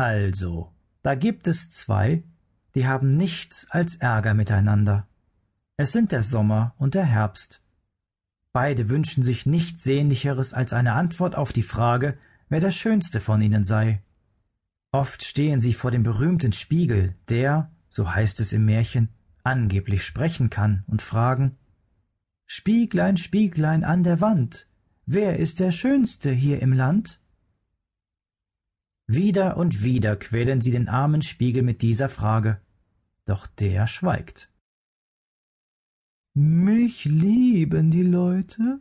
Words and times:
Also, 0.00 0.72
da 1.02 1.14
gibt 1.14 1.46
es 1.46 1.68
zwei, 1.68 2.24
die 2.74 2.86
haben 2.86 3.10
nichts 3.10 3.70
als 3.70 3.96
Ärger 3.96 4.32
miteinander. 4.32 5.06
Es 5.76 5.92
sind 5.92 6.10
der 6.10 6.22
Sommer 6.22 6.74
und 6.78 6.94
der 6.94 7.04
Herbst. 7.04 7.60
Beide 8.54 8.88
wünschen 8.88 9.22
sich 9.22 9.44
nichts 9.44 9.84
Sehnlicheres 9.84 10.54
als 10.54 10.72
eine 10.72 10.94
Antwort 10.94 11.34
auf 11.34 11.52
die 11.52 11.62
Frage, 11.62 12.16
wer 12.48 12.60
der 12.60 12.70
schönste 12.70 13.20
von 13.20 13.42
ihnen 13.42 13.62
sei. 13.62 14.02
Oft 14.90 15.22
stehen 15.22 15.60
sie 15.60 15.74
vor 15.74 15.90
dem 15.90 16.02
berühmten 16.02 16.52
Spiegel, 16.52 17.14
der, 17.28 17.70
so 17.90 18.10
heißt 18.10 18.40
es 18.40 18.54
im 18.54 18.64
Märchen, 18.64 19.10
angeblich 19.42 20.02
sprechen 20.02 20.48
kann, 20.48 20.82
und 20.86 21.02
fragen 21.02 21.58
Spieglein, 22.46 23.18
Spieglein 23.18 23.84
an 23.84 24.02
der 24.02 24.22
Wand, 24.22 24.66
wer 25.04 25.38
ist 25.38 25.60
der 25.60 25.72
Schönste 25.72 26.30
hier 26.30 26.62
im 26.62 26.72
Land? 26.72 27.19
Wieder 29.12 29.56
und 29.56 29.82
wieder 29.82 30.14
quälen 30.14 30.60
sie 30.60 30.70
den 30.70 30.88
armen 30.88 31.20
Spiegel 31.20 31.64
mit 31.64 31.82
dieser 31.82 32.08
Frage, 32.08 32.60
doch 33.24 33.48
der 33.48 33.88
schweigt. 33.88 34.52
Mich 36.32 37.06
lieben 37.06 37.90
die 37.90 38.04
Leute, 38.04 38.78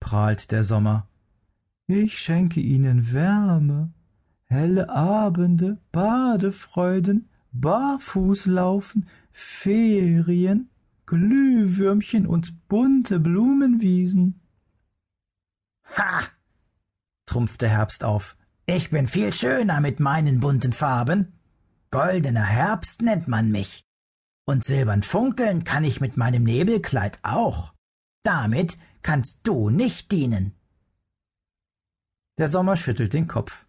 prahlt 0.00 0.50
der 0.50 0.64
Sommer. 0.64 1.08
Ich 1.86 2.18
schenke 2.18 2.58
ihnen 2.58 3.12
Wärme, 3.12 3.92
helle 4.46 4.88
Abende, 4.90 5.78
Badefreuden, 5.92 7.28
Barfußlaufen, 7.52 9.08
Ferien, 9.30 10.68
Glühwürmchen 11.06 12.26
und 12.26 12.66
bunte 12.66 13.20
Blumenwiesen. 13.20 14.40
Ha! 15.96 16.22
trumpfte 17.26 17.68
Herbst 17.68 18.02
auf. 18.02 18.36
Ich 18.66 18.90
bin 18.90 19.08
viel 19.08 19.32
schöner 19.32 19.80
mit 19.80 19.98
meinen 19.98 20.38
bunten 20.38 20.72
Farben. 20.72 21.32
Goldener 21.90 22.44
Herbst 22.44 23.02
nennt 23.02 23.26
man 23.26 23.50
mich. 23.50 23.84
Und 24.44 24.64
silbern 24.64 25.02
funkeln 25.02 25.64
kann 25.64 25.84
ich 25.84 26.00
mit 26.00 26.16
meinem 26.16 26.44
Nebelkleid 26.44 27.18
auch. 27.22 27.74
Damit 28.22 28.78
kannst 29.02 29.46
du 29.46 29.68
nicht 29.70 30.12
dienen. 30.12 30.54
Der 32.38 32.48
Sommer 32.48 32.76
schüttelt 32.76 33.12
den 33.12 33.26
Kopf. 33.26 33.66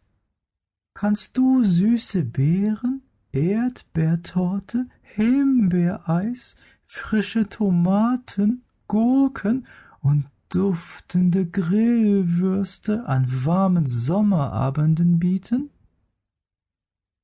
Kannst 0.93 1.37
du 1.37 1.63
süße 1.63 2.23
Beeren, 2.23 3.01
Erdbeertorte, 3.31 4.85
Himbeereis, 5.01 6.55
frische 6.85 7.49
Tomaten, 7.49 8.63
Gurken 8.87 9.65
und 10.01 10.29
duftende 10.53 11.47
Grillwürste 11.47 13.05
an 13.07 13.25
warmen 13.45 13.87
Sommerabenden 13.87 15.17
bieten? 15.17 15.71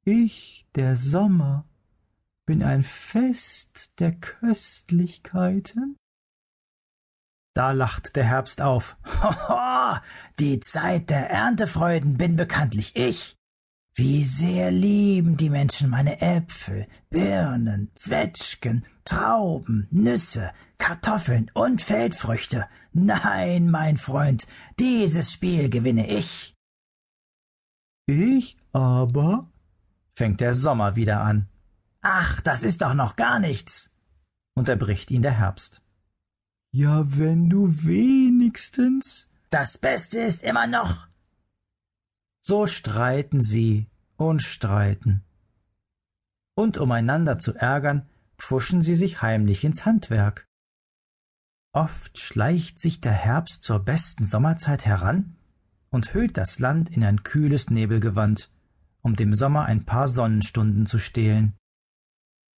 Ich, 0.04 0.66
der 0.74 0.96
Sommer, 0.96 1.66
bin 2.48 2.64
ein 2.64 2.84
Fest 2.84 4.00
der 4.00 4.14
Köstlichkeiten? 4.14 5.96
Da 7.54 7.72
lacht 7.72 8.16
der 8.16 8.24
Herbst 8.24 8.62
auf. 8.62 8.98
Hoho, 9.06 10.00
die 10.40 10.60
Zeit 10.60 11.12
der 11.12 11.30
Erntefreuden 11.30 12.18
bin 12.18 12.36
bekanntlich 12.36 12.96
ich. 12.96 13.36
Wie 13.94 14.24
sehr 14.24 14.72
lieben 14.72 15.38
die 15.38 15.50
Menschen 15.50 15.90
meine 15.90 16.22
Äpfel, 16.22 16.88
Birnen, 17.10 17.92
Zwetschgen, 17.94 18.86
Trauben, 19.04 19.88
Nüsse, 19.92 20.52
Kartoffeln 20.80 21.52
und 21.54 21.84
Feldfrüchte. 21.84 22.68
Nein, 22.94 23.70
mein 23.70 23.98
Freund, 23.98 24.48
dieses 24.80 25.32
Spiel 25.32 25.70
gewinne 25.70 26.10
ich. 26.10 26.56
Ich 28.08 28.58
aber? 28.72 29.48
fängt 30.16 30.42
der 30.42 30.56
Sommer 30.56 30.96
wieder 30.96 31.22
an. 31.22 31.48
Ach, 32.02 32.42
das 32.42 32.64
ist 32.64 32.82
doch 32.82 32.96
noch 32.96 33.16
gar 33.16 33.40
nichts, 33.40 33.94
unterbricht 34.56 35.12
ihn 35.12 35.22
der 35.22 35.38
Herbst. 35.38 35.82
Ja, 36.72 37.04
wenn 37.18 37.50
du 37.50 37.84
wenigstens. 37.84 39.32
Das 39.50 39.78
Beste 39.78 40.20
ist 40.20 40.44
immer 40.44 40.68
noch. 40.68 41.08
So 42.42 42.66
streiten 42.66 43.42
sie 43.42 43.88
und 44.18 44.42
streiten. 44.42 45.24
Und 46.56 46.78
um 46.78 46.92
einander 46.92 47.40
zu 47.40 47.54
ärgern, 47.56 48.08
pfuschen 48.38 48.82
sie 48.82 48.96
sich 48.96 49.22
heimlich 49.22 49.64
ins 49.64 49.86
Handwerk. 49.86 50.49
Oft 51.72 52.18
schleicht 52.18 52.80
sich 52.80 53.00
der 53.00 53.12
Herbst 53.12 53.62
zur 53.62 53.80
besten 53.80 54.26
Sommerzeit 54.26 54.86
heran 54.86 55.36
und 55.92 56.14
hüllt 56.14 56.38
das 56.38 56.60
Land 56.60 56.90
in 56.90 57.04
ein 57.04 57.24
kühles 57.24 57.70
Nebelgewand, 57.70 58.52
um 59.02 59.16
dem 59.16 59.34
Sommer 59.36 59.66
ein 59.66 59.86
paar 59.86 60.08
Sonnenstunden 60.08 60.88
zu 60.88 60.98
stehlen. 60.98 61.54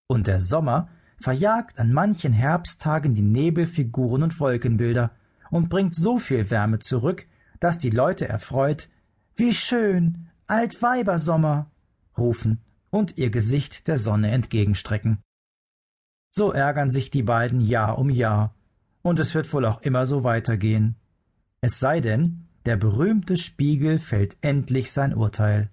Und 0.08 0.28
der 0.28 0.40
Sommer 0.40 0.90
verjagt 1.20 1.78
an 1.78 1.92
manchen 1.92 2.34
Herbsttagen 2.34 3.14
die 3.14 3.22
Nebelfiguren 3.22 4.24
und 4.24 4.40
Wolkenbilder 4.40 5.12
und 5.50 5.70
bringt 5.70 5.94
so 5.94 6.18
viel 6.18 6.50
Wärme 6.50 6.80
zurück, 6.80 7.28
dass 7.60 7.78
die 7.78 7.90
Leute 7.90 8.28
erfreut 8.28 8.90
Wie 9.36 9.54
schön, 9.54 10.30
Altweibersommer 10.48 11.70
rufen 12.18 12.62
und 12.90 13.18
ihr 13.18 13.30
Gesicht 13.30 13.88
der 13.88 13.98
Sonne 13.98 14.32
entgegenstrecken. 14.32 15.20
So 16.34 16.52
ärgern 16.52 16.90
sich 16.90 17.12
die 17.12 17.24
beiden 17.24 17.60
Jahr 17.60 17.98
um 17.98 18.10
Jahr, 18.10 18.56
und 19.02 19.20
es 19.20 19.36
wird 19.36 19.52
wohl 19.54 19.66
auch 19.66 19.82
immer 19.82 20.06
so 20.06 20.24
weitergehen. 20.24 20.96
Es 21.62 21.80
sei 21.80 22.02
denn, 22.02 22.48
der 22.66 22.78
berühmte 22.78 23.38
Spiegel 23.38 24.00
fällt 24.00 24.38
endlich 24.42 24.92
sein 24.92 25.16
Urteil. 25.16 25.70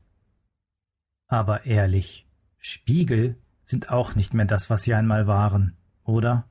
Aber 1.26 1.66
ehrlich, 1.66 2.26
Spiegel 2.58 3.36
sind 3.62 3.90
auch 3.90 4.14
nicht 4.14 4.32
mehr 4.32 4.46
das, 4.46 4.70
was 4.70 4.82
sie 4.84 4.94
einmal 4.94 5.26
waren, 5.26 5.76
oder? 6.04 6.48